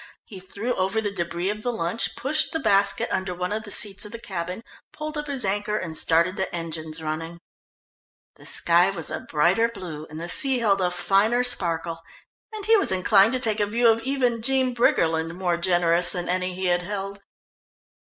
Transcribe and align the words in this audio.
He 0.25 0.39
threw 0.39 0.73
over 0.73 0.99
the 0.99 1.11
debris 1.13 1.51
of 1.51 1.61
the 1.61 1.71
lunch, 1.71 2.15
pushed 2.15 2.51
the 2.53 2.59
basket 2.59 3.07
under 3.11 3.35
one 3.35 3.51
of 3.53 3.61
the 3.65 3.69
seats 3.69 4.03
of 4.03 4.11
the 4.11 4.17
cabin, 4.17 4.63
pulled 4.91 5.15
up 5.15 5.27
his 5.27 5.45
anchor 5.45 5.77
and 5.77 5.95
started 5.95 6.37
the 6.37 6.51
engines 6.55 7.03
running. 7.03 7.39
The 8.37 8.47
sky 8.47 8.89
was 8.89 9.11
a 9.11 9.19
brighter 9.19 9.69
blue 9.69 10.07
and 10.09 10.19
the 10.19 10.27
sea 10.27 10.57
held 10.57 10.81
a 10.81 10.89
finer 10.89 11.43
sparkle, 11.43 12.01
and 12.51 12.65
he 12.65 12.75
was 12.77 12.91
inclined 12.91 13.33
to 13.33 13.39
take 13.39 13.59
a 13.59 13.67
view 13.67 13.89
of 13.89 14.01
even 14.01 14.41
Jean 14.41 14.73
Briggerland, 14.73 15.35
more 15.35 15.57
generous 15.57 16.11
than 16.11 16.27
any 16.27 16.55
he 16.55 16.65
had 16.65 16.81
held. 16.81 17.21